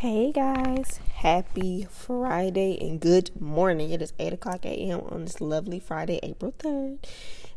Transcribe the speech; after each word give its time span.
Hey 0.00 0.30
guys, 0.30 1.00
happy 1.12 1.84
Friday 1.90 2.78
and 2.80 3.00
good 3.00 3.32
morning. 3.40 3.90
It 3.90 4.00
is 4.00 4.12
8 4.20 4.34
o'clock 4.34 4.64
a.m. 4.64 5.00
on 5.00 5.24
this 5.24 5.40
lovely 5.40 5.80
Friday, 5.80 6.20
April 6.22 6.54
3rd. 6.56 7.04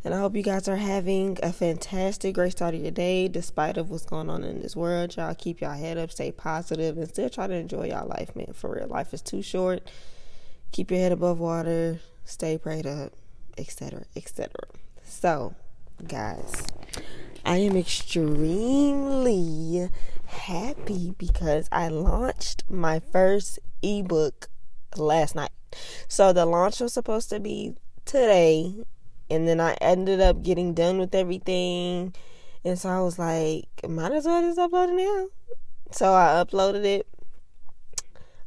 And 0.04 0.16
I 0.16 0.18
hope 0.18 0.36
you 0.36 0.42
guys 0.42 0.68
are 0.68 0.78
having 0.78 1.38
a 1.44 1.54
fantastic, 1.54 2.34
great 2.34 2.54
start 2.54 2.74
of 2.74 2.82
your 2.82 2.90
day 2.90 3.28
despite 3.28 3.78
of 3.78 3.92
what's 3.92 4.08
going 4.08 4.28
on 4.28 4.44
in 4.44 4.60
this 4.60 4.76
world. 4.76 5.16
Y'all 5.18 5.36
keep 5.36 5.62
y'all 5.62 5.78
head 5.78 6.00
up, 6.00 6.10
stay 6.10 6.32
positive, 6.32 6.98
and 6.98 7.08
still 7.08 7.30
try 7.30 7.46
to 7.46 7.54
enjoy 7.54 7.90
y'all 7.90 8.08
life, 8.08 8.36
man. 8.36 8.54
For 8.56 8.74
real, 8.74 8.88
life 8.88 9.14
is 9.14 9.22
too 9.22 9.44
short. 9.44 9.88
Keep 10.72 10.90
your 10.90 11.00
head 11.00 11.12
above 11.12 11.40
water, 11.40 12.00
stay 12.26 12.58
prayed 12.58 12.88
up, 12.88 13.14
etc., 13.56 14.06
etc. 14.16 14.50
So, 15.04 15.54
guys, 16.08 16.66
I 17.46 17.58
am 17.58 17.78
extremely 17.78 18.62
happy 20.32 21.14
because 21.18 21.68
I 21.72 21.90
launched 21.90 22.64
my 22.70 23.00
first 23.00 23.60
ebook 23.82 24.50
last 24.98 25.36
night. 25.36 25.52
So 26.08 26.34
the 26.34 26.46
launch 26.46 26.80
was 26.80 26.94
supposed 26.94 27.30
to 27.30 27.40
be 27.40 27.76
today, 28.06 28.76
and 29.30 29.48
then 29.48 29.60
I 29.60 29.74
ended 29.82 30.20
up 30.20 30.44
getting 30.44 30.74
done 30.74 30.98
with 30.98 31.14
everything. 31.16 32.14
And 32.64 32.78
so 32.78 32.90
I 32.90 33.02
was 33.02 33.18
like, 33.18 33.66
might 33.88 34.12
as 34.12 34.26
well 34.26 34.42
just 34.42 34.60
upload 34.60 34.90
it 34.90 34.96
now. 34.96 35.28
So 35.92 36.14
I 36.14 36.44
uploaded 36.44 36.86
it. 36.86 37.08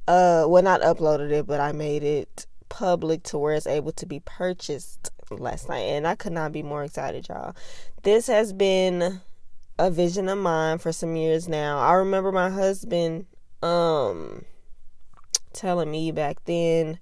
Uh, 0.06 0.44
well, 0.46 0.62
not 0.62 0.82
uploaded 0.82 1.30
it, 1.30 1.46
but 1.46 1.60
I 1.60 1.72
made 1.72 2.02
it 2.02 2.46
public 2.68 3.22
to 3.24 3.38
where 3.38 3.54
it's 3.54 3.66
able 3.66 3.92
to 3.92 4.06
be 4.06 4.20
purchased 4.20 5.10
last 5.30 5.68
night. 5.68 5.80
And 5.80 6.06
I 6.06 6.14
could 6.14 6.32
not 6.32 6.52
be 6.52 6.62
more 6.62 6.84
excited, 6.84 7.28
y'all. 7.28 7.54
This 8.02 8.26
has 8.26 8.52
been 8.52 9.20
a 9.78 9.90
vision 9.90 10.28
of 10.28 10.38
mine 10.38 10.78
for 10.78 10.92
some 10.92 11.16
years 11.16 11.48
now. 11.48 11.78
I 11.78 11.94
remember 11.94 12.32
my 12.32 12.50
husband 12.50 13.26
um 13.62 14.44
telling 15.52 15.90
me 15.90 16.12
back 16.12 16.44
then 16.44 16.98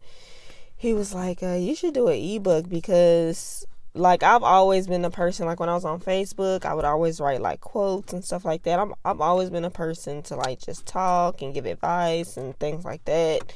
he 0.77 0.95
was 0.95 1.15
like, 1.15 1.43
uh, 1.43 1.55
you 1.55 1.75
should 1.75 1.95
do 1.95 2.09
an 2.09 2.19
ebook 2.19 2.69
because 2.69 3.65
like 3.95 4.23
I've 4.23 4.43
always 4.43 4.87
been 4.87 5.05
a 5.05 5.11
person 5.11 5.47
like 5.47 5.61
when 5.61 5.69
I 5.69 5.75
was 5.75 5.85
on 5.85 6.01
Facebook, 6.01 6.65
I 6.65 6.75
would 6.75 6.85
always 6.85 7.21
write 7.21 7.41
like 7.41 7.61
quotes 7.61 8.13
and 8.13 8.25
stuff 8.25 8.45
like 8.45 8.63
that. 8.65 8.79
I'm 8.79 8.95
I've 9.05 9.21
always 9.21 9.51
been 9.51 9.65
a 9.65 9.71
person 9.71 10.23
to 10.25 10.37
like 10.37 10.61
just 10.61 10.87
talk 10.87 11.43
and 11.43 11.55
give 11.55 11.67
advice 11.67 12.37
and 12.37 12.59
things 12.59 12.85
like 12.85 13.05
that. 13.05 13.53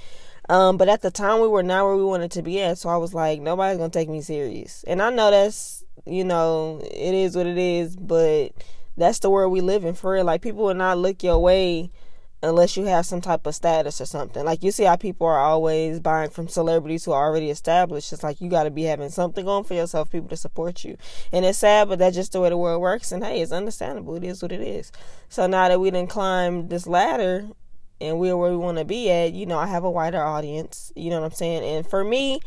Um, 0.49 0.77
but 0.77 0.89
at 0.89 1.03
the 1.03 1.11
time 1.11 1.41
we 1.41 1.49
were 1.49 1.63
not 1.63 1.85
where 1.85 1.97
we 1.97 2.05
wanted 2.05 2.31
to 2.33 2.43
be 2.43 2.61
at, 2.61 2.79
so 2.79 2.89
I 2.89 2.97
was 2.97 3.13
like, 3.13 3.41
nobody's 3.41 3.79
gonna 3.79 3.91
take 3.91 4.09
me 4.09 4.21
serious. 4.21 4.85
And 4.87 5.03
I 5.03 5.11
know 5.11 5.31
that's 5.31 5.85
you 6.05 6.23
know, 6.23 6.81
it 6.85 7.15
is 7.15 7.37
what 7.37 7.47
it 7.47 7.59
is, 7.59 7.97
but 7.97 8.53
that's 8.97 9.19
the 9.19 9.31
world 9.31 9.53
we 9.53 9.61
live 9.61 9.85
in 9.85 9.95
for 9.95 10.13
real. 10.13 10.25
Like 10.25 10.43
people 10.43 10.65
will 10.65 10.75
not 10.75 10.99
look 10.99 11.23
your 11.23 11.39
way 11.39 11.91
unless 12.43 12.77
you 12.77 12.85
have 12.85 13.07
some 13.07 13.21
type 13.21 13.47
of 13.47 13.55
status 13.55 14.01
or 14.01 14.07
something. 14.07 14.45
Like 14.45 14.63
you 14.63 14.71
see 14.71 14.85
how 14.85 14.97
people 14.97 15.27
are 15.27 15.39
always 15.39 16.01
buying 16.01 16.31
from 16.31 16.49
celebrities 16.49 17.05
who 17.05 17.13
are 17.13 17.27
already 17.27 17.51
established. 17.51 18.13
It's 18.13 18.23
like 18.23 18.41
you 18.41 18.49
got 18.49 18.65
to 18.65 18.71
be 18.71 18.85
having 18.85 19.11
something 19.11 19.45
going 19.45 19.65
for 19.65 19.75
yourself, 19.75 20.11
people 20.11 20.29
to 20.29 20.37
support 20.37 20.85
you. 20.85 20.97
And 21.33 21.45
it's 21.45 21.59
sad, 21.59 21.89
but 21.89 21.99
that's 21.99 22.17
just 22.17 22.33
the 22.33 22.41
way 22.41 22.51
the 22.51 22.57
world 22.57 22.81
works. 22.81 23.13
And 23.13 23.25
hey, 23.25 23.41
it's 23.41 23.53
understandable. 23.53 24.15
It 24.17 24.25
is 24.25 24.43
what 24.43 24.53
it 24.53 24.61
is. 24.61 24.93
So 25.29 25.47
now 25.47 25.69
that 25.69 25.81
we 25.81 25.91
didn't 25.91 26.11
climb 26.11 26.69
this 26.69 26.87
ladder 26.87 27.49
and 28.01 28.19
we're 28.19 28.37
where 28.37 28.51
we 28.51 28.57
want 28.59 28.79
to 28.79 28.85
be 28.85 29.11
at, 29.11 29.33
you 29.33 29.47
know, 29.47 29.59
I 29.59 29.67
have 29.67 29.85
a 29.85 29.91
wider 29.91 30.23
audience. 30.23 30.93
You 30.95 31.11
know 31.11 31.21
what 31.21 31.27
I'm 31.27 31.33
saying? 31.33 31.65
And 31.65 31.87
for 31.87 32.05
me, 32.05 32.41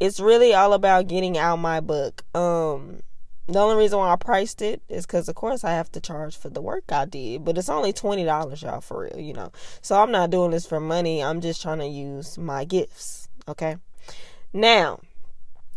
it's 0.00 0.20
really 0.20 0.54
all 0.54 0.74
about 0.74 1.08
getting 1.08 1.36
out 1.36 1.56
my 1.56 1.80
book. 1.80 2.24
Um, 2.34 3.00
the 3.46 3.58
only 3.58 3.76
reason 3.76 3.98
why 3.98 4.12
I 4.12 4.16
priced 4.16 4.62
it 4.62 4.82
is 4.88 5.06
because, 5.06 5.28
of 5.28 5.34
course, 5.34 5.64
I 5.64 5.72
have 5.72 5.90
to 5.92 6.00
charge 6.00 6.36
for 6.36 6.48
the 6.48 6.62
work 6.62 6.84
I 6.90 7.04
did, 7.04 7.44
but 7.44 7.58
it's 7.58 7.68
only 7.68 7.92
twenty 7.92 8.24
dollars, 8.24 8.62
y'all, 8.62 8.80
for 8.80 9.02
real, 9.02 9.18
you 9.18 9.32
know. 9.32 9.52
So 9.80 10.00
I'm 10.00 10.12
not 10.12 10.30
doing 10.30 10.52
this 10.52 10.66
for 10.66 10.80
money. 10.80 11.22
I'm 11.22 11.40
just 11.40 11.60
trying 11.60 11.78
to 11.78 11.86
use 11.86 12.38
my 12.38 12.64
gifts. 12.64 13.28
Okay. 13.48 13.76
Now, 14.52 15.00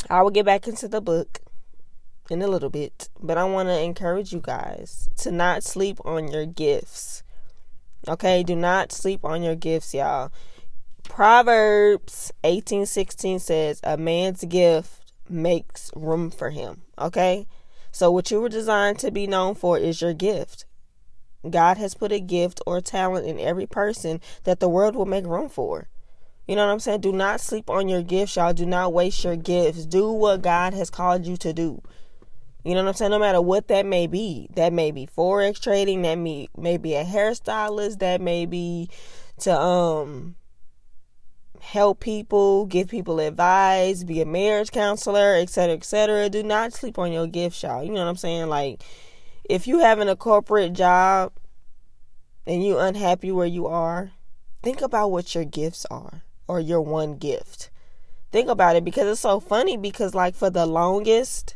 I 0.10 0.22
will 0.22 0.32
get 0.32 0.46
back 0.46 0.68
into 0.68 0.88
the 0.88 1.02
book 1.02 1.40
in 2.30 2.42
a 2.42 2.48
little 2.48 2.70
bit, 2.70 3.10
but 3.22 3.38
I 3.38 3.44
want 3.44 3.70
to 3.70 3.80
encourage 3.80 4.34
you 4.34 4.40
guys 4.40 5.10
to 5.18 5.32
not 5.32 5.64
sleep 5.64 6.00
on 6.06 6.28
your 6.28 6.46
gifts. 6.46 7.24
Okay, 8.08 8.44
do 8.44 8.56
not 8.56 8.92
sleep 8.92 9.24
on 9.24 9.44
your 9.44 9.56
gifts, 9.56 9.94
y'all. 9.94 10.32
Proverbs 11.04 12.32
18:16 12.44 13.40
says, 13.40 13.80
"A 13.84 13.98
man's 13.98 14.44
gift 14.46 15.03
makes 15.30 15.92
room 15.96 16.32
for 16.32 16.50
him." 16.50 16.84
Okay? 17.00 17.48
So, 17.92 18.12
what 18.12 18.32
you 18.32 18.42
were 18.42 18.50
designed 18.50 19.00
to 19.00 19.12
be 19.12 19.28
known 19.28 19.56
for 19.56 19.78
is 19.78 20.02
your 20.02 20.14
gift. 20.14 20.66
God 21.50 21.78
has 21.78 21.94
put 21.94 22.12
a 22.12 22.20
gift 22.20 22.62
or 22.66 22.82
talent 22.82 23.28
in 23.28 23.40
every 23.40 23.66
person 23.68 24.22
that 24.46 24.60
the 24.60 24.70
world 24.70 24.96
will 24.96 25.06
make 25.06 25.26
room 25.26 25.50
for. 25.50 25.88
You 26.48 26.56
know 26.56 26.66
what 26.66 26.74
I'm 26.74 26.80
saying? 26.80 27.02
Do 27.02 27.12
not 27.12 27.40
sleep 27.40 27.70
on 27.70 27.88
your 27.88 28.02
gifts, 28.02 28.36
y'all. 28.36 28.54
Do 28.54 28.66
not 28.66 28.94
waste 28.94 29.24
your 29.24 29.36
gifts. 29.36 29.86
Do 29.86 30.12
what 30.12 30.42
God 30.42 30.74
has 30.74 30.90
called 30.90 31.26
you 31.26 31.38
to 31.38 31.54
do. 31.54 31.82
You 32.64 32.74
know 32.74 32.84
what 32.84 32.90
I'm 32.90 32.96
saying? 32.96 33.12
No 33.12 33.20
matter 33.20 33.42
what 33.42 33.68
that 33.68 33.86
may 33.86 34.08
be. 34.08 34.50
That 34.56 34.74
may 34.74 34.92
be 34.92 35.06
forex 35.06 35.62
trading, 35.62 36.02
that 36.02 36.16
may, 36.16 36.50
may 36.58 36.78
be 36.78 36.96
a 36.96 37.06
hairstylist, 37.06 38.00
that 38.00 38.22
may 38.22 38.46
be 38.46 38.90
to 39.40 39.58
um 39.58 40.36
help 41.64 42.02
people, 42.02 42.66
give 42.66 42.90
people 42.90 43.20
advice, 43.20 44.04
be 44.04 44.22
a 44.22 44.26
marriage 44.26 44.72
counselor, 44.72 45.36
etc., 45.36 45.76
etc. 45.76 46.30
Do 46.30 46.44
not 46.44 46.74
sleep 46.74 47.00
on 47.00 47.12
your 47.12 47.26
gift, 47.26 47.64
y'all. 47.64 47.84
You 47.84 47.92
know 47.92 48.02
what 48.02 48.10
I'm 48.10 48.18
saying? 48.18 48.48
Like, 48.50 48.84
if 49.46 49.66
you 49.66 49.80
having 49.80 50.10
a 50.10 50.16
corporate 50.16 50.74
job 50.74 51.32
and 52.46 52.64
you 52.64 52.80
unhappy 52.80 53.32
where 53.32 53.48
you 53.48 53.66
are, 53.68 54.12
think 54.62 54.82
about 54.82 55.12
what 55.12 55.34
your 55.34 55.46
gifts 55.46 55.86
are 55.90 56.24
or 56.48 56.60
your 56.60 56.82
one 56.82 57.16
gift. 57.16 57.70
Think 58.32 58.50
about 58.50 58.76
it 58.76 58.84
because 58.84 59.08
it's 59.08 59.22
so 59.22 59.40
funny 59.40 59.78
because 59.78 60.14
like 60.14 60.36
for 60.36 60.50
the 60.50 60.66
longest, 60.66 61.56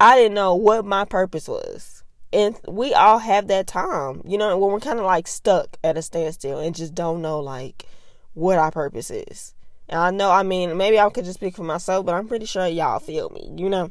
I 0.00 0.16
didn't 0.16 0.34
know 0.34 0.56
what 0.56 0.84
my 0.84 1.04
purpose 1.04 1.46
was. 1.46 2.02
And 2.32 2.58
we 2.66 2.92
all 2.94 3.18
have 3.18 3.46
that 3.46 3.68
time, 3.68 4.22
you 4.26 4.38
know, 4.38 4.58
when 4.58 4.72
we're 4.72 4.80
kind 4.80 4.98
of 4.98 5.04
like 5.04 5.28
stuck 5.28 5.78
at 5.84 5.96
a 5.96 6.02
standstill 6.02 6.58
and 6.58 6.74
just 6.74 6.94
don't 6.94 7.22
know 7.22 7.40
like 7.40 7.86
what 8.34 8.58
our 8.58 8.70
purpose 8.70 9.10
is. 9.10 9.54
And 9.88 9.98
I 9.98 10.10
know, 10.10 10.30
I 10.30 10.42
mean, 10.42 10.76
maybe 10.76 10.98
I 11.00 11.08
could 11.10 11.24
just 11.24 11.38
speak 11.38 11.56
for 11.56 11.64
myself, 11.64 12.04
but 12.04 12.14
I'm 12.14 12.28
pretty 12.28 12.46
sure 12.46 12.66
y'all 12.66 12.98
feel 12.98 13.30
me, 13.30 13.50
you 13.56 13.68
know? 13.68 13.90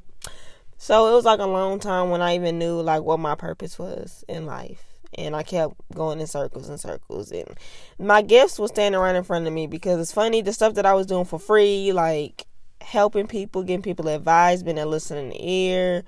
So 0.78 1.08
it 1.08 1.14
was 1.14 1.26
like 1.26 1.40
a 1.40 1.46
long 1.46 1.80
time 1.80 2.12
when 2.12 2.22
I 2.22 2.36
even 2.36 2.60
knew 2.60 2.80
like 2.82 3.02
what 3.02 3.20
my 3.20 3.36
purpose 3.36 3.80
was 3.80 4.24
in 4.28 4.46
life. 4.46 4.84
And 5.18 5.36
I 5.36 5.42
kept 5.42 5.74
going 5.94 6.20
in 6.20 6.28
circles 6.28 6.70
and 6.70 6.80
circles. 6.80 7.32
And 7.32 7.58
my 7.98 8.22
gifts 8.22 8.60
were 8.60 8.68
standing 8.68 9.02
right 9.02 9.16
in 9.16 9.24
front 9.24 9.48
of 9.48 9.54
me 9.54 9.66
because 9.66 10.00
it's 10.00 10.12
funny, 10.12 10.42
the 10.42 10.54
stuff 10.54 10.76
that 10.76 10.86
I 10.86 10.94
was 10.94 11.08
doing 11.08 11.26
for 11.26 11.40
free, 11.40 11.92
like 11.92 12.46
helping 12.82 13.26
people, 13.26 13.64
getting 13.64 13.82
people 13.82 14.08
advice, 14.08 14.62
being 14.62 14.78
a 14.78 14.86
listening 14.86 15.34
ear, 15.40 16.04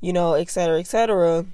you 0.00 0.12
know, 0.12 0.34
etc., 0.34 0.78
etc 0.78 1.44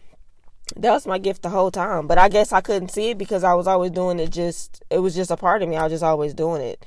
that 0.77 0.93
was 0.93 1.07
my 1.07 1.19
gift 1.19 1.43
the 1.43 1.51
whole 1.51 1.71
time. 1.71 2.07
But 2.07 2.19
I 2.19 2.29
guess 2.29 2.53
I 2.53 2.61
couldn't 2.61 2.91
see 2.91 3.11
it 3.11 3.19
because 3.19 3.45
I 3.45 3.55
was 3.55 3.67
always 3.67 3.91
doing 3.91 4.19
it 4.19 4.31
just 4.31 4.83
it 4.91 4.99
was 4.99 5.15
just 5.15 5.31
a 5.31 5.37
part 5.37 5.63
of 5.63 5.69
me. 5.69 5.77
I 5.77 5.85
was 5.85 5.93
just 5.93 6.05
always 6.05 6.35
doing 6.35 6.63
it. 6.63 6.85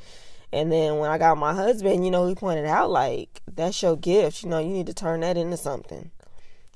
And 0.51 0.71
then 0.71 0.97
when 0.97 1.09
I 1.09 1.17
got 1.17 1.38
my 1.38 1.53
husband, 1.53 2.05
you 2.05 2.11
know, 2.11 2.27
he 2.27 2.35
pointed 2.35 2.66
out 2.66 2.89
like 2.89 3.41
that's 3.51 3.81
your 3.81 3.97
gift, 3.97 4.44
you 4.44 4.49
know, 4.49 4.59
you 4.59 4.69
need 4.69 4.85
to 4.88 4.94
turn 4.94 5.21
that 5.21 5.38
into 5.38 5.57
something. 5.57 6.11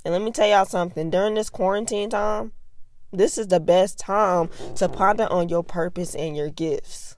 And 0.03 0.13
let 0.13 0.22
me 0.22 0.31
tell 0.31 0.47
y'all 0.47 0.66
something, 0.66 1.09
during 1.09 1.35
this 1.35 1.50
quarantine 1.50 2.09
time, 2.09 2.53
this 3.12 3.38
is 3.38 3.47
the 3.47 3.59
best 3.59 4.00
time 4.00 4.50
to 4.75 4.89
ponder 4.89 5.28
on 5.28 5.50
your 5.50 5.63
purpose 5.63 6.16
and 6.16 6.35
your 6.35 6.50
gifts. 6.50 7.18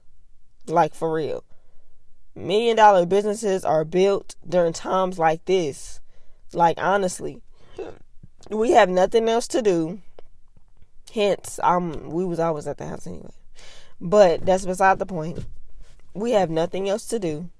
Like 0.66 0.94
for 0.94 1.12
real. 1.12 1.44
Million 2.34 2.76
dollar 2.76 3.06
businesses 3.06 3.64
are 3.64 3.84
built 3.84 4.36
during 4.46 4.72
times 4.72 5.18
like 5.18 5.44
this. 5.46 6.00
Like 6.52 6.78
honestly 6.78 7.40
we 8.48 8.70
have 8.72 8.88
nothing 8.88 9.28
else 9.28 9.46
to 9.48 9.62
do. 9.62 10.00
Hence, 11.12 11.58
um, 11.62 12.10
we 12.10 12.24
was 12.24 12.38
always 12.38 12.66
at 12.66 12.78
the 12.78 12.86
house 12.86 13.06
anyway. 13.06 13.32
But 14.00 14.46
that's 14.46 14.64
beside 14.64 14.98
the 14.98 15.06
point. 15.06 15.44
We 16.14 16.32
have 16.32 16.50
nothing 16.50 16.88
else 16.88 17.06
to 17.06 17.18
do. 17.18 17.50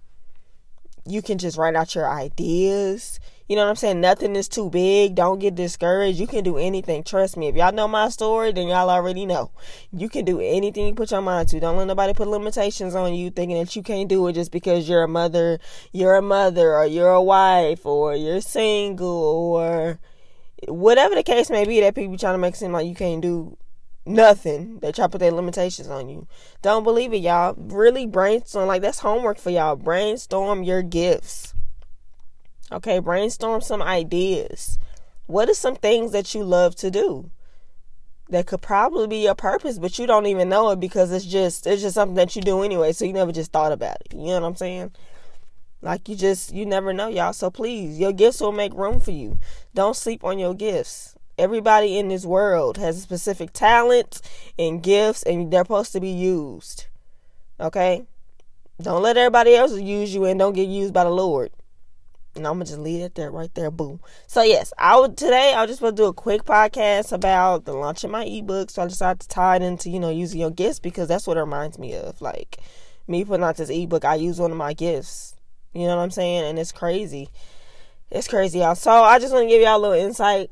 You 1.07 1.23
can 1.23 1.39
just 1.39 1.57
write 1.59 1.75
out 1.75 1.95
your 1.95 2.09
ideas. 2.09 3.21
You 3.49 3.57
know 3.57 3.65
what 3.65 3.71
I'm 3.71 3.77
saying? 3.77 4.01
Nothing 4.01 4.37
is 4.37 4.49
too 4.49 4.71
big. 4.71 5.17
Don't 5.17 5.41
get 5.41 5.57
discouraged. 5.57 6.21
You 6.21 6.29
can 6.29 6.45
do 6.45 6.57
anything. 6.57 7.03
Trust 7.03 7.37
me. 7.37 7.49
If 7.49 7.57
y'all 7.57 7.73
know 7.73 7.89
my 7.89 8.09
story, 8.09 8.53
then 8.53 8.69
y'all 8.69 8.89
already 8.89 9.27
know. 9.27 9.51
You 9.93 10.09
can 10.09 10.25
do 10.25 10.41
anything 10.41 10.87
you 10.87 10.95
put 10.95 11.11
your 11.11 11.21
mind 11.21 11.49
to. 11.49 11.59
Don't 11.59 11.77
let 11.77 11.89
nobody 11.89 12.15
put 12.15 12.29
limitations 12.29 12.95
on 12.95 13.15
you 13.15 13.31
thinking 13.31 13.59
that 13.59 13.75
you 13.75 13.83
can't 13.83 14.09
do 14.09 14.27
it 14.29 14.35
just 14.35 14.53
because 14.53 14.89
you're 14.89 15.03
a 15.03 15.09
mother, 15.09 15.59
you're 15.93 16.15
a 16.15 16.23
mother, 16.23 16.77
or 16.77 16.87
you're 16.87 17.11
a 17.11 17.23
wife, 17.23 17.85
or 17.85 18.15
you're 18.15 18.41
single, 18.41 19.09
or 19.09 19.99
whatever 20.69 21.15
the 21.15 21.23
case 21.23 21.51
may 21.51 21.65
be 21.65 21.81
that 21.81 21.95
people 21.95 22.17
trying 22.19 22.35
to 22.35 22.39
make 22.39 22.55
it 22.55 22.59
seem 22.59 22.73
like 22.73 22.87
you 22.87 22.95
can't 22.95 23.23
do 23.23 23.57
nothing. 24.07 24.79
They 24.81 24.93
try 24.93 25.07
to 25.07 25.09
put 25.09 25.19
their 25.19 25.33
limitations 25.33 25.89
on 25.89 26.09
you. 26.09 26.27
Don't 26.63 26.85
believe 26.85 27.13
it, 27.13 27.19
y'all. 27.19 27.55
Really 27.57 28.07
brainstorm. 28.07 28.67
Like 28.69 28.83
that's 28.83 29.01
homework 29.01 29.39
for 29.39 29.51
y'all. 29.51 29.77
Brainstorm 29.77 30.63
your 30.63 30.83
gifts. 30.83 31.55
Okay, 32.73 32.99
brainstorm 32.99 33.61
some 33.61 33.83
ideas. 33.83 34.79
What 35.27 35.49
are 35.49 35.55
some 35.55 35.77
things 35.77 36.13
that 36.13 36.35
you 36.35 36.45
love 36.45 36.77
to 36.77 36.91
do? 36.91 37.31
that 38.31 38.47
could 38.47 38.63
probably 38.63 39.07
be 39.07 39.19
your 39.19 39.35
purpose, 39.35 39.79
but 39.79 39.99
you 39.99 40.07
don't 40.07 40.27
even 40.27 40.49
know 40.49 40.71
it 40.71 40.81
because 40.81 41.13
it's 41.13 41.25
just 41.25 41.67
it's 41.67 41.83
just 41.83 41.95
something 41.95 42.15
that 42.15 42.35
you 42.35 42.43
do 42.43 42.63
anyway. 42.63 42.93
So 42.93 43.05
you 43.05 43.13
never 43.13 43.33
just 43.33 43.53
thought 43.53 43.73
about 43.73 43.97
it. 44.03 44.15
You 44.15 44.27
know 44.27 44.41
what 44.41 44.45
I'm 44.45 44.57
saying? 44.57 44.93
Like 45.83 46.09
you 46.09 46.17
just 46.17 46.53
you 46.53 46.67
never 46.67 46.93
know, 46.93 47.09
y'all. 47.09 47.33
So 47.33 47.51
please, 47.51 47.99
your 47.99 48.13
gifts 48.13 48.41
will 48.41 48.53
make 48.53 48.75
room 48.75 49.01
for 49.01 49.13
you. 49.13 49.39
Don't 49.75 49.97
sleep 49.97 50.25
on 50.25 50.39
your 50.39 50.55
gifts. 50.55 51.17
Everybody 51.39 51.97
in 51.99 52.09
this 52.09 52.27
world 52.27 52.77
has 52.77 52.99
a 52.99 53.01
specific 53.01 53.53
talent 53.55 54.21
and 54.59 54.83
gifts, 54.83 55.23
and 55.23 55.51
they're 55.51 55.65
supposed 55.65 55.93
to 55.93 56.01
be 56.01 56.11
used. 56.11 56.87
Okay? 57.59 58.05
Don't 58.81 59.03
let 59.03 59.17
everybody 59.17 59.55
else 59.55 59.79
use 59.79 60.15
you 60.15 60.25
and 60.25 60.39
don't 60.39 60.55
get 60.55 60.69
used 60.69 60.93
by 60.93 61.05
the 61.05 61.11
Lord. 61.11 61.51
And 62.35 62.47
I'm 62.47 62.55
gonna 62.55 62.67
just 62.67 62.79
leave 62.79 63.03
it 63.03 63.15
there, 63.15 63.31
right 63.31 63.53
there, 63.55 63.71
boom. 63.71 64.01
So 64.27 64.43
yes, 64.43 64.73
I 64.79 64.99
would 64.99 65.17
today. 65.17 65.53
I 65.55 65.63
was 65.63 65.71
just 65.71 65.81
gonna 65.81 65.97
do 65.97 66.05
a 66.05 66.13
quick 66.13 66.45
podcast 66.45 67.13
about 67.13 67.65
the 67.65 67.73
launch 67.73 68.05
of 68.05 68.11
my 68.11 68.25
ebook. 68.25 68.71
So 68.71 68.83
I 68.83 68.87
decided 68.87 69.21
to 69.21 69.29
tie 69.29 69.57
it 69.57 69.63
into 69.63 69.91
you 69.91 69.99
know 69.99 70.11
using 70.11 70.41
your 70.41 70.51
gifts 70.51 70.79
because 70.79 71.09
that's 71.09 71.27
what 71.27 71.37
it 71.37 71.41
reminds 71.41 71.79
me 71.79 71.95
of. 71.95 72.21
Like 72.21 72.59
me 73.09 73.25
putting 73.25 73.45
out 73.45 73.57
this 73.57 73.71
ebook, 73.71 74.05
I 74.05 74.15
use 74.15 74.39
one 74.39 74.53
of 74.53 74.57
my 74.57 74.75
gifts. 74.75 75.37
You 75.73 75.87
know 75.87 75.97
what 75.97 76.03
I'm 76.03 76.11
saying? 76.11 76.45
And 76.45 76.59
it's 76.59 76.73
crazy. 76.73 77.29
It's 78.11 78.29
crazy, 78.29 78.59
y'all. 78.59 78.75
So 78.75 78.91
I 78.91 79.19
just 79.19 79.33
want 79.33 79.45
to 79.45 79.49
give 79.49 79.63
y'all 79.63 79.77
a 79.77 79.81
little 79.81 80.05
insight. 80.05 80.51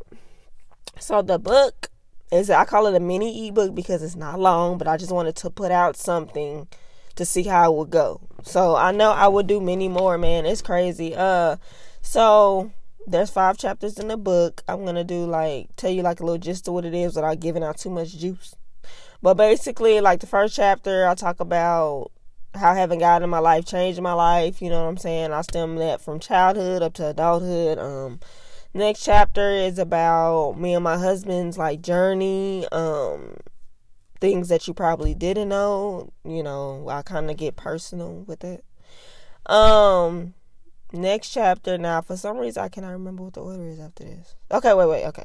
So 1.01 1.23
the 1.23 1.39
book 1.39 1.91
is 2.31 2.51
I 2.51 2.65
call 2.65 2.87
it 2.87 2.95
a 2.95 3.01
mini 3.01 3.49
ebook 3.49 3.75
because 3.75 4.03
it's 4.03 4.17
not 4.17 4.39
long, 4.39 4.79
but 4.79 4.87
I 4.87 4.97
just 4.97 5.13
wanted 5.13 5.37
to 5.37 5.51
put 5.51 5.73
out 5.73 5.97
something 5.97 6.69
to 7.17 7.25
see 7.25 7.43
how 7.43 7.73
it 7.73 7.77
would 7.77 7.91
go. 7.91 8.21
So 8.43 8.77
I 8.77 8.93
know 8.93 9.11
I 9.11 9.27
would 9.29 9.47
do 9.47 9.61
many 9.61 9.89
more, 9.89 10.19
man. 10.19 10.47
It's 10.47 10.63
crazy. 10.63 11.15
Uh 11.17 11.57
so 12.01 12.71
there's 13.07 13.31
five 13.31 13.59
chapters 13.59 13.99
in 13.99 14.09
the 14.09 14.17
book. 14.17 14.63
I'm 14.69 14.85
gonna 14.85 15.05
do 15.05 15.25
like 15.25 15.75
tell 15.77 15.91
you 15.91 16.03
like 16.03 16.21
a 16.21 16.25
little 16.25 16.39
gist 16.39 16.69
of 16.69 16.75
what 16.75 16.85
it 16.85 16.95
is 16.95 17.17
without 17.17 17.41
giving 17.41 17.65
out 17.65 17.79
too 17.79 17.91
much 17.91 18.17
juice. 18.17 18.55
But 19.21 19.35
basically, 19.35 20.01
like 20.01 20.21
the 20.21 20.27
first 20.27 20.55
chapter, 20.55 21.07
I 21.07 21.15
talk 21.15 21.41
about 21.41 22.13
how 22.55 22.75
having 22.75 22.99
God 22.99 23.23
in 23.23 23.31
my 23.31 23.39
life 23.39 23.65
changed 23.67 24.01
my 24.01 24.13
life. 24.13 24.61
You 24.63 24.71
know 24.71 24.83
what 24.83 24.89
I'm 24.89 24.97
saying? 24.97 25.33
I 25.33 25.43
stem 25.43 25.77
that 25.77 26.01
from 26.01 26.21
childhood 26.21 26.83
up 26.83 26.95
to 26.95 27.09
adulthood. 27.09 27.79
Um, 27.79 28.21
next 28.75 29.05
chapter 29.05 29.51
is 29.51 29.79
about 29.79 30.59
me 30.59 30.75
and 30.75 30.85
my 30.85 30.99
husband's 30.99 31.59
like 31.59 31.83
journey. 31.83 32.67
Um, 32.73 33.37
things 34.21 34.49
that 34.49 34.67
you 34.67 34.75
probably 34.75 35.15
didn't 35.15 35.49
know. 35.49 36.13
You 36.25 36.43
know, 36.43 36.89
I 36.89 37.03
kind 37.03 37.31
of 37.31 37.37
get 37.37 37.57
personal 37.57 38.25
with 38.27 38.45
it. 38.45 38.65
Um, 39.47 40.35
next 40.93 41.31
chapter. 41.31 41.79
Now, 41.79 42.01
for 42.01 42.17
some 42.17 42.39
reason, 42.39 42.63
I 42.63 42.69
cannot 42.69 42.93
remember 42.93 43.25
what 43.25 43.35
the 43.35 43.43
order 43.43 43.69
is 43.69 43.81
after 43.81 44.05
this. 44.05 44.35
Okay, 44.51 44.75
wait, 44.75 44.89
wait. 44.89 45.07
Okay, 45.07 45.25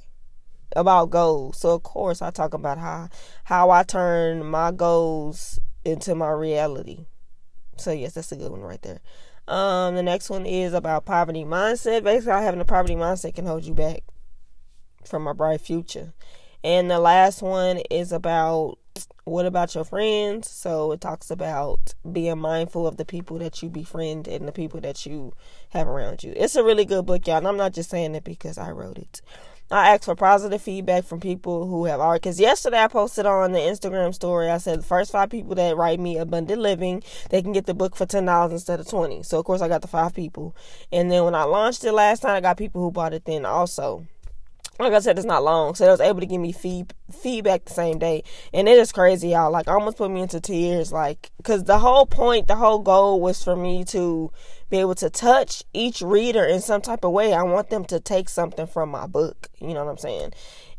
about 0.76 1.10
goals. 1.10 1.60
So 1.60 1.72
of 1.72 1.84
course, 1.84 2.22
I 2.22 2.32
talk 2.32 2.54
about 2.54 2.78
how 2.78 3.10
how 3.46 3.70
I 3.72 3.84
turn 3.84 4.46
my 4.46 4.72
goals 4.72 5.60
into 5.84 6.16
my 6.16 6.30
reality. 6.30 7.06
So 7.78 7.92
yes, 7.92 8.14
that's 8.14 8.32
a 8.32 8.36
good 8.36 8.52
one 8.52 8.62
right 8.62 8.82
there. 8.82 9.00
Um, 9.48 9.96
the 9.96 10.04
next 10.04 10.30
one 10.30 10.46
is 10.46 10.74
about 10.74 11.06
poverty 11.06 11.44
mindset. 11.44 12.04
Basically, 12.04 12.32
having 12.34 12.62
a 12.62 12.66
poverty 12.66 12.96
mindset 12.96 13.36
can 13.36 13.46
hold 13.46 13.66
you 13.66 13.74
back 13.74 14.04
from 15.06 15.28
a 15.28 15.34
bright 15.34 15.62
future. 15.62 16.14
And 16.64 16.90
the 16.90 17.00
last 17.00 17.42
one 17.42 17.80
is 17.92 18.14
about 18.14 18.78
what 19.26 19.46
about 19.46 19.74
your 19.76 19.84
friends? 19.84 20.50
So 20.50 20.92
it 20.92 21.02
talks 21.02 21.32
about 21.32 21.94
being 22.10 22.40
mindful 22.40 22.86
of 22.88 22.98
the 22.98 23.06
people 23.06 23.38
that 23.40 23.62
you 23.62 23.70
befriend 23.70 24.28
and 24.28 24.48
the 24.48 24.52
people 24.52 24.80
that 24.82 25.06
you 25.06 25.34
have 25.70 25.88
around 25.88 26.24
you. 26.24 26.34
It's 26.36 26.56
a 26.56 26.64
really 26.64 26.86
good 26.86 27.06
book, 27.06 27.28
y'all. 27.28 27.38
And 27.38 27.48
I'm 27.48 27.58
not 27.58 27.74
just 27.74 27.90
saying 27.90 28.16
it 28.16 28.24
because 28.24 28.58
I 28.58 28.72
wrote 28.72 28.98
it. 28.98 29.22
I 29.74 29.94
asked 29.94 30.06
for 30.06 30.16
positive 30.16 30.62
feedback 30.62 31.04
from 31.04 31.20
people 31.20 31.68
who 31.68 31.86
have 31.86 32.00
already. 32.00 32.20
Because 32.20 32.40
yesterday 32.40 32.84
I 32.84 32.88
posted 32.88 33.26
on 33.26 33.52
the 33.52 33.60
Instagram 33.60 34.14
story. 34.14 34.50
I 34.50 34.60
said 34.60 34.80
the 34.80 34.84
first 34.84 35.12
five 35.12 35.30
people 35.30 35.56
that 35.56 35.76
write 35.76 36.00
me 36.00 36.18
abundant 36.18 36.62
living, 36.62 37.04
they 37.30 37.42
can 37.42 37.54
get 37.54 37.66
the 37.66 37.74
book 37.74 37.96
for 37.96 38.06
ten 38.06 38.26
dollars 38.26 38.52
instead 38.52 38.80
of 38.80 38.88
twenty. 38.88 39.24
So 39.24 39.40
of 39.40 39.46
course 39.46 39.62
I 39.62 39.68
got 39.68 39.82
the 39.82 39.88
five 39.88 40.14
people, 40.14 40.56
and 40.92 41.12
then 41.12 41.24
when 41.24 41.36
I 41.36 41.44
launched 41.44 41.84
it 41.84 41.92
last 41.92 42.22
time, 42.22 42.36
I 42.36 42.42
got 42.42 42.58
people 42.58 42.82
who 42.82 42.92
bought 42.92 43.14
it 43.14 43.26
then 43.26 43.46
also 43.46 44.06
like 44.80 44.94
I 44.94 45.00
said, 45.00 45.18
it's 45.18 45.26
not 45.26 45.44
long, 45.44 45.76
so 45.76 45.86
I 45.86 45.92
was 45.92 46.02
able 46.02 46.20
to 46.20 46.26
give 46.26 46.42
me 46.42 46.52
feed, 46.52 46.94
feedback 47.14 47.66
the 47.66 47.74
same 47.74 48.00
day, 48.00 48.24
and 48.54 48.68
it 48.68 48.78
is 48.78 48.92
crazy, 48.92 49.30
y'all. 49.30 49.52
Like, 49.52 49.68
almost 49.68 49.98
put 49.98 50.12
me 50.12 50.22
into 50.22 50.42
tears, 50.42 50.92
like, 50.92 51.32
because 51.38 51.64
the 51.64 51.80
whole 51.80 52.06
point, 52.06 52.48
the 52.48 52.56
whole 52.56 52.80
goal 52.80 53.22
was 53.22 53.44
for 53.44 53.56
me 53.56 53.84
to 53.86 54.32
be 54.70 54.80
able 54.80 54.96
to 54.96 55.10
touch 55.10 55.64
each 55.74 56.02
reader 56.02 56.44
in 56.44 56.60
some 56.60 56.82
type 56.82 57.04
of 57.04 57.12
way. 57.12 57.34
I 57.34 57.44
want 57.44 57.70
them 57.70 57.86
to 57.86 58.00
take 58.00 58.28
something 58.28 58.66
from 58.66 58.90
my 58.90 59.06
book. 59.08 59.50
You 59.62 59.74
know 59.74 59.86
what 59.86 59.92
I'm 59.92 59.98
saying? 59.98 60.34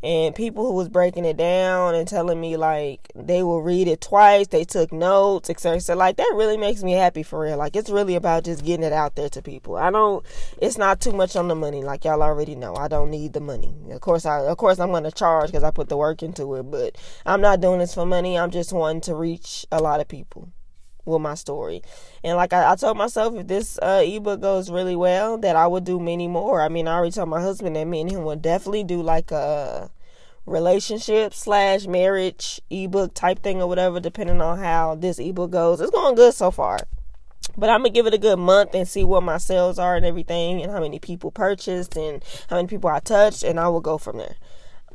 and 0.05 0.35
people 0.35 0.67
who 0.67 0.73
was 0.73 0.87
breaking 0.87 1.25
it 1.25 1.35
down 1.35 1.95
and 1.95 2.07
telling 2.07 2.39
me 2.39 2.57
like 2.57 3.11
they 3.15 3.41
will 3.41 3.63
read 3.63 3.87
it 3.87 4.01
twice, 4.01 4.47
they 4.47 4.63
took 4.63 4.93
notes, 4.93 5.49
etc. 5.49 5.79
So 5.79 5.95
like 5.95 6.17
that 6.17 6.31
really 6.35 6.57
makes 6.57 6.83
me 6.83 6.91
happy 6.91 7.23
for 7.23 7.39
real. 7.39 7.57
Like 7.57 7.75
it's 7.75 7.89
really 7.89 8.13
about 8.13 8.43
just 8.43 8.63
getting 8.63 8.85
it 8.85 8.93
out 8.93 9.15
there 9.15 9.29
to 9.29 9.41
people. 9.41 9.77
I 9.77 9.89
don't. 9.89 10.23
It's 10.61 10.77
not 10.77 11.01
too 11.01 11.11
much 11.11 11.35
on 11.35 11.47
the 11.47 11.55
money, 11.55 11.83
like 11.83 12.05
y'all 12.05 12.21
already 12.21 12.53
know. 12.53 12.75
I 12.75 12.87
don't 12.87 13.09
need 13.09 13.33
the 13.33 13.39
money. 13.39 13.73
Of 13.89 14.01
course, 14.01 14.27
I 14.27 14.41
of 14.41 14.57
course 14.57 14.77
I'm 14.79 14.91
gonna 14.91 15.11
charge 15.11 15.47
because 15.47 15.63
I 15.63 15.71
put 15.71 15.89
the 15.89 15.97
work 15.97 16.21
into 16.25 16.55
it, 16.55 16.63
but 16.63 16.97
I'm 17.25 17.39
not 17.39 17.61
doing 17.61 17.79
this 17.79 17.93
for 17.93 18.05
money. 18.05 18.37
I'm 18.37 18.51
just 18.51 18.73
wanting 18.73 19.01
to 19.01 19.15
reach 19.15 19.65
a 19.71 19.81
lot 19.81 20.01
of 20.01 20.09
people 20.09 20.49
with 21.05 21.21
my 21.21 21.35
story. 21.35 21.81
And 22.23 22.35
like 22.35 22.51
I, 22.51 22.71
I 22.71 22.75
told 22.75 22.97
myself, 22.97 23.35
if 23.35 23.47
this 23.47 23.79
uh, 23.81 24.03
ebook 24.03 24.41
goes 24.41 24.69
really 24.69 24.95
well, 24.95 25.37
that 25.37 25.55
I 25.55 25.67
would 25.67 25.83
do 25.85 25.99
many 25.99 26.27
more. 26.27 26.61
I 26.61 26.69
mean, 26.69 26.87
I 26.87 26.95
already 26.95 27.11
told 27.11 27.29
my 27.29 27.41
husband 27.41 27.75
that 27.75 27.85
me 27.85 28.01
and 28.01 28.11
him 28.11 28.23
would 28.23 28.41
definitely 28.41 28.83
do 28.83 29.01
like 29.01 29.31
a 29.31 29.89
relationship 30.45 31.33
slash 31.33 31.87
marriage 31.87 32.61
ebook 32.69 33.13
type 33.13 33.41
thing 33.41 33.61
or 33.61 33.67
whatever, 33.67 33.99
depending 33.99 34.41
on 34.41 34.59
how 34.59 34.95
this 34.95 35.19
ebook 35.19 35.51
goes. 35.51 35.79
It's 35.79 35.91
going 35.91 36.15
good 36.15 36.33
so 36.33 36.51
far. 36.51 36.79
But 37.57 37.69
I'm 37.69 37.81
gonna 37.81 37.91
give 37.91 38.07
it 38.07 38.13
a 38.13 38.17
good 38.17 38.39
month 38.39 38.73
and 38.73 38.87
see 38.87 39.03
what 39.03 39.23
my 39.23 39.37
sales 39.37 39.79
are 39.79 39.95
and 39.95 40.05
everything, 40.05 40.61
and 40.61 40.71
how 40.71 40.81
many 40.81 40.99
people 40.99 41.31
purchased 41.31 41.95
and 41.95 42.23
how 42.49 42.57
many 42.57 42.67
people 42.67 42.89
I 42.89 42.99
touched, 42.99 43.43
and 43.43 43.59
I 43.59 43.67
will 43.69 43.81
go 43.81 43.97
from 43.97 44.17
there. 44.17 44.35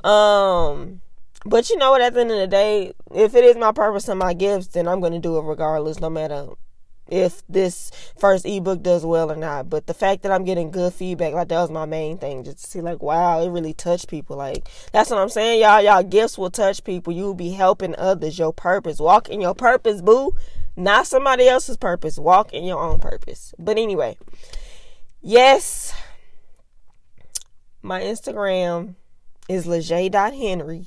Um, 0.04 1.00
but 1.44 1.70
you 1.70 1.76
know 1.76 1.92
what? 1.92 2.00
At 2.00 2.14
the 2.14 2.20
end 2.20 2.30
of 2.30 2.38
the 2.38 2.46
day, 2.46 2.92
if 3.14 3.34
it 3.34 3.44
is 3.44 3.56
my 3.56 3.72
purpose 3.72 4.08
and 4.08 4.18
my 4.18 4.34
gifts, 4.34 4.68
then 4.68 4.86
I'm 4.86 5.00
gonna 5.00 5.20
do 5.20 5.38
it 5.38 5.42
regardless, 5.42 6.00
no 6.00 6.10
matter 6.10 6.48
if 7.10 7.42
this 7.48 7.90
first 8.18 8.46
ebook 8.46 8.82
does 8.82 9.04
well 9.04 9.30
or 9.30 9.36
not. 9.36 9.68
But 9.68 9.86
the 9.86 9.94
fact 9.94 10.22
that 10.22 10.32
I'm 10.32 10.44
getting 10.44 10.70
good 10.70 10.92
feedback, 10.92 11.34
like 11.34 11.48
that 11.48 11.60
was 11.60 11.70
my 11.70 11.84
main 11.84 12.18
thing, 12.18 12.44
just 12.44 12.64
to 12.64 12.70
see 12.70 12.80
like, 12.80 13.02
wow, 13.02 13.42
it 13.42 13.50
really 13.50 13.74
touched 13.74 14.08
people. 14.08 14.36
Like 14.36 14.68
that's 14.92 15.10
what 15.10 15.18
I'm 15.18 15.28
saying, 15.28 15.60
y'all. 15.60 15.82
Y'all 15.82 16.02
gifts 16.02 16.38
will 16.38 16.50
touch 16.50 16.84
people. 16.84 17.12
You 17.12 17.24
will 17.24 17.34
be 17.34 17.50
helping 17.50 17.96
others. 17.96 18.38
Your 18.38 18.52
purpose, 18.52 18.98
walk 18.98 19.28
in 19.28 19.40
your 19.40 19.54
purpose, 19.54 20.00
boo. 20.00 20.34
Not 20.76 21.06
somebody 21.06 21.48
else's 21.48 21.76
purpose. 21.76 22.18
Walk 22.18 22.52
in 22.52 22.64
your 22.64 22.80
own 22.80 23.00
purpose. 23.00 23.54
But 23.58 23.76
anyway, 23.76 24.16
yes, 25.20 25.92
my 27.82 28.00
Instagram 28.00 28.94
is 29.48 29.66
lejeune.henry. 29.66 30.86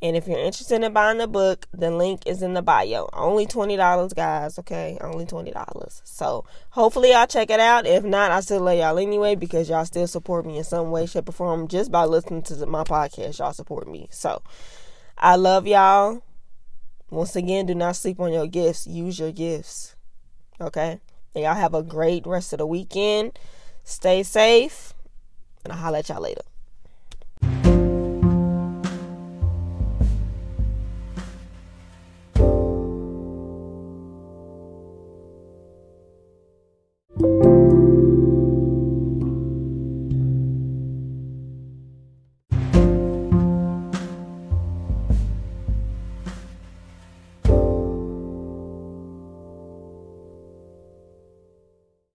And 0.00 0.16
if 0.16 0.28
you're 0.28 0.38
interested 0.38 0.82
in 0.82 0.92
buying 0.92 1.18
the 1.18 1.26
book, 1.26 1.66
the 1.72 1.90
link 1.90 2.22
is 2.24 2.40
in 2.40 2.54
the 2.54 2.62
bio. 2.62 3.08
Only 3.12 3.46
$20, 3.46 4.14
guys, 4.14 4.58
okay? 4.60 4.96
Only 5.00 5.24
$20. 5.24 6.00
So 6.04 6.44
hopefully 6.70 7.10
y'all 7.10 7.26
check 7.26 7.50
it 7.50 7.58
out. 7.58 7.84
If 7.84 8.04
not, 8.04 8.30
I 8.30 8.40
still 8.40 8.60
love 8.60 8.78
y'all 8.78 8.98
anyway 8.98 9.34
because 9.34 9.68
y'all 9.68 9.84
still 9.84 10.06
support 10.06 10.46
me 10.46 10.58
in 10.58 10.64
some 10.64 10.92
way, 10.92 11.06
shape, 11.06 11.28
or 11.28 11.32
form. 11.32 11.66
Just 11.66 11.90
by 11.90 12.04
listening 12.04 12.42
to 12.42 12.66
my 12.66 12.84
podcast, 12.84 13.40
y'all 13.40 13.52
support 13.52 13.88
me. 13.88 14.06
So 14.10 14.40
I 15.16 15.34
love 15.34 15.66
y'all. 15.66 16.22
Once 17.10 17.34
again, 17.34 17.66
do 17.66 17.74
not 17.74 17.96
sleep 17.96 18.20
on 18.20 18.32
your 18.32 18.46
gifts. 18.46 18.86
Use 18.86 19.18
your 19.18 19.32
gifts. 19.32 19.96
Okay? 20.60 21.00
And 21.34 21.44
y'all 21.44 21.54
have 21.54 21.74
a 21.74 21.82
great 21.82 22.24
rest 22.24 22.52
of 22.52 22.58
the 22.58 22.66
weekend. 22.66 23.36
Stay 23.82 24.22
safe. 24.22 24.94
And 25.64 25.72
I'll 25.72 25.78
holler 25.80 25.98
at 25.98 26.08
y'all 26.08 26.22
later. 26.22 26.42